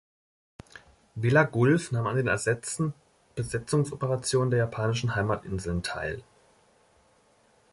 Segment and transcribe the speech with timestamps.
[1.13, 2.95] „Vella Gulf“ nahm an den ersetzen
[3.35, 6.23] Besetzungsoperationen der japanischen Heimatinseln teil.